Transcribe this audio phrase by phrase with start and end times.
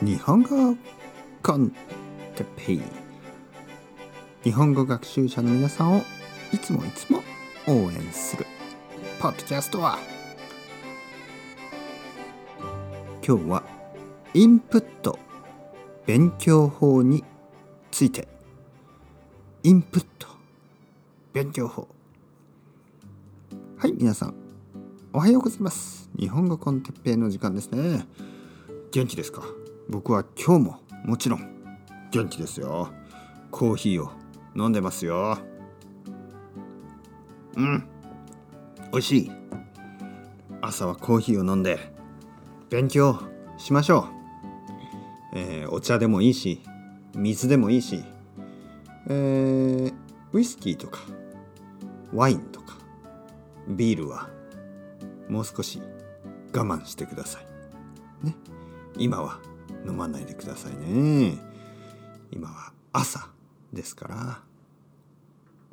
[0.00, 0.76] 日本語
[1.42, 1.70] コン
[2.36, 2.82] テペイ。
[4.44, 6.02] 日本語学習者の皆さんを
[6.52, 7.20] いつもいつも
[7.66, 8.46] 応援する。
[9.18, 9.98] ポッドキャストは。
[13.26, 13.64] 今日は
[14.34, 15.18] インプット
[16.06, 17.24] 勉強法に
[17.90, 18.28] ついて。
[19.64, 20.28] インプット
[21.32, 21.88] 勉強法。
[23.76, 24.34] はい皆さん。
[25.12, 26.08] おはようございます。
[26.16, 28.06] 日本語コンテッペイの時間ですね。
[28.92, 29.42] 元気ですか？
[29.88, 31.76] 僕は今日ももちろん
[32.10, 32.90] 元気ですよ。
[33.50, 34.10] コーヒーを
[34.54, 35.38] 飲んでますよ。
[37.56, 37.88] うん。
[38.92, 39.32] 美味しい。
[40.60, 41.78] 朝はコーヒーを飲んで
[42.68, 43.20] 勉強
[43.56, 44.08] しましょ
[45.34, 46.60] う、えー、お茶でもいいし
[47.14, 48.02] 水でもいいし、
[49.08, 49.94] えー、
[50.32, 51.00] ウイスキーとか
[52.12, 52.76] ワインとか
[53.68, 54.28] ビールは
[55.28, 55.80] もう少し
[56.52, 58.26] 我慢してください。
[58.26, 58.34] ね。
[58.96, 59.38] 今は
[59.86, 61.38] 飲まないでくださいね。
[62.30, 63.28] 今は朝
[63.72, 64.42] ですから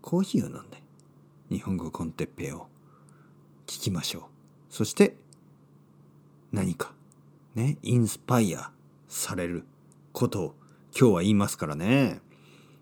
[0.00, 0.82] コーヒーを飲んで
[1.50, 2.66] 日本語コンテッペイを
[3.66, 4.22] 聞きましょう。
[4.68, 5.16] そして
[6.50, 6.92] 何か
[7.54, 8.70] ねインスパイア
[9.08, 9.64] される
[10.12, 10.54] ことを
[10.98, 12.20] 今日は言いますからね。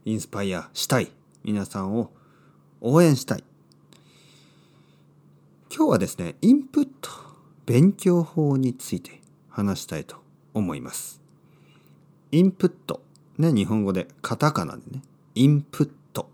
[0.05, 1.13] インスパイアしたい。
[1.43, 2.13] 皆さんを
[2.81, 3.45] 応援したい。
[5.75, 7.11] 今日はですねインプット
[7.67, 10.17] 勉強法について話したいと
[10.55, 11.21] 思います。
[12.33, 13.03] インプット。
[13.39, 15.03] ね、日本語でカタカナでね、
[15.35, 16.31] インプット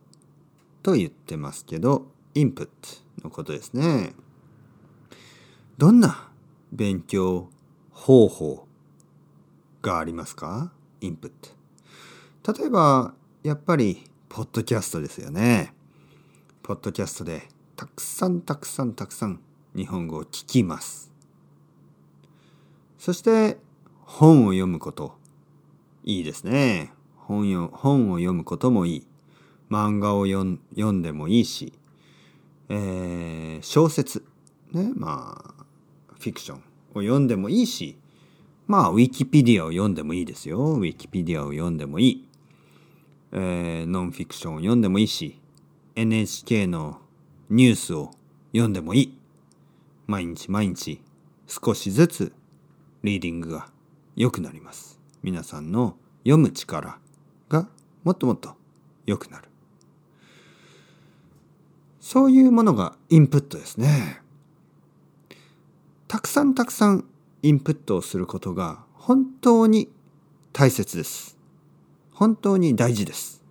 [0.83, 2.73] と言ってますけど、インプット
[3.25, 4.15] のことですね。
[5.79, 6.29] どんな
[6.73, 7.49] 勉強
[7.91, 8.67] 方法
[9.83, 10.73] がありますか？
[11.01, 11.33] インプッ
[12.43, 12.53] ト。
[12.61, 15.73] 例えば、やっぱり、ポッドキャストですよね。
[16.63, 19.41] ポッドキャストでたくさんたくさんたくさん
[19.77, 21.13] 日本語を聞きます。
[22.99, 23.59] そして
[24.07, 25.19] 本を読むこと。
[26.05, 26.93] いいですね。
[27.17, 29.07] 本よ本を読むこともいい。
[29.69, 30.45] 漫画を読
[30.93, 31.73] んでもいいし、
[32.69, 34.25] えー、小説。
[34.73, 35.65] ねまあ
[36.19, 36.59] フィクション
[36.95, 37.99] を読んでもいいし。
[38.69, 40.59] まあウィキペディアを読んでもいいですよ。
[40.59, 42.29] ウィキペディアを読んでもいい、
[43.33, 45.41] えー、ノンフィクションを読んでもいいし。
[45.97, 47.01] NHK の
[47.51, 48.13] ニュースを
[48.53, 49.19] 読んでもいい。
[50.07, 51.03] 毎日毎日
[51.49, 52.33] 少しずつ
[53.03, 53.76] リーディングが。
[54.17, 54.99] 良くなります。
[55.23, 56.99] 皆さんの読む力
[57.49, 57.69] が
[58.03, 58.55] もっともっと
[59.05, 59.45] 良くなる。
[62.01, 64.23] そういうものがインプットですね。
[66.09, 67.05] たくさんたくさん
[67.43, 69.91] インプットをすることが本当に
[70.53, 71.37] 大切です。
[72.13, 73.43] 本当に大事です。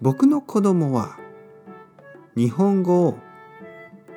[0.00, 1.18] 僕の子供は
[2.36, 3.18] 日本語を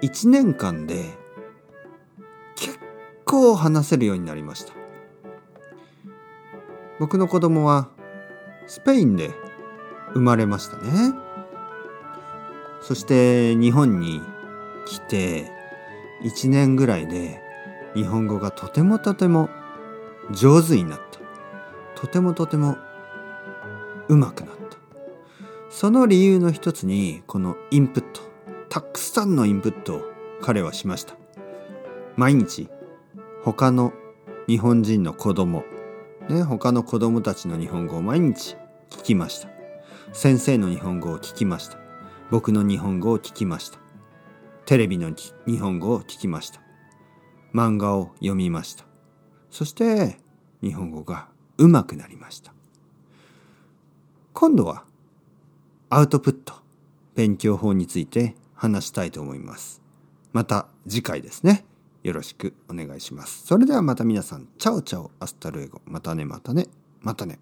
[0.02, 1.21] 1年間で
[3.32, 4.74] 構話せるようになりました。
[7.00, 7.88] 僕の子供は
[8.68, 9.32] スペインで
[10.14, 11.14] 生まれましたね。
[12.82, 14.22] そして日本に
[14.86, 15.50] 来て
[16.24, 17.42] 1年ぐらいで
[17.96, 19.50] 日本語がとてもとても
[20.32, 22.02] 上手になった。
[22.02, 22.76] とてもとても
[24.10, 24.78] うまくなった。
[25.70, 28.20] その理由の一つにこのインプット
[28.68, 30.02] たくさんのインプットを
[30.42, 31.16] 彼はしました。
[32.18, 32.70] 毎日
[33.44, 33.92] 他の
[34.48, 35.64] 日本人の子供
[36.30, 38.56] ね他の子供たちの日本語を毎日
[38.92, 39.50] 聞きました。
[40.14, 41.78] 先生の日本語を聞きました。
[42.30, 43.80] 僕の日本語を聞きました。
[44.66, 46.62] テレビの日本語を聞きました。
[47.54, 48.86] 漫画を読みました。
[49.50, 50.20] そして
[50.62, 52.54] 日本語がうまくなりました。
[54.34, 54.84] 今度は
[55.90, 56.54] アウトプット
[57.16, 59.82] 勉強法について話したいと思います。
[60.32, 61.66] また次回ですね。
[62.04, 63.46] よろしくお願いします。
[63.46, 65.82] それではまた皆さん、 ciao ciao、hasta luego。
[65.86, 66.68] またね、またね、
[67.02, 67.40] またね。